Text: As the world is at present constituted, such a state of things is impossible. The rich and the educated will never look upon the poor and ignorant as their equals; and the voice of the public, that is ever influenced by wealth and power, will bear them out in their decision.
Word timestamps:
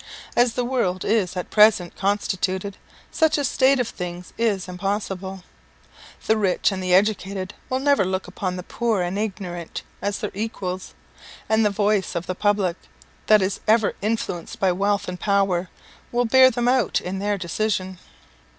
As 0.35 0.53
the 0.53 0.65
world 0.65 1.05
is 1.05 1.37
at 1.37 1.51
present 1.51 1.95
constituted, 1.95 2.75
such 3.11 3.37
a 3.37 3.43
state 3.45 3.79
of 3.79 3.87
things 3.87 4.33
is 4.35 4.67
impossible. 4.67 5.43
The 6.25 6.37
rich 6.37 6.71
and 6.71 6.81
the 6.81 6.91
educated 6.95 7.53
will 7.69 7.77
never 7.77 8.03
look 8.03 8.25
upon 8.25 8.55
the 8.55 8.63
poor 8.63 9.03
and 9.03 9.19
ignorant 9.19 9.83
as 10.01 10.17
their 10.17 10.31
equals; 10.33 10.95
and 11.47 11.63
the 11.63 11.69
voice 11.69 12.15
of 12.15 12.25
the 12.25 12.33
public, 12.33 12.77
that 13.27 13.43
is 13.43 13.59
ever 13.67 13.93
influenced 14.01 14.59
by 14.59 14.71
wealth 14.71 15.07
and 15.07 15.19
power, 15.19 15.69
will 16.11 16.25
bear 16.25 16.49
them 16.49 16.67
out 16.67 16.99
in 16.99 17.19
their 17.19 17.37
decision. 17.37 17.99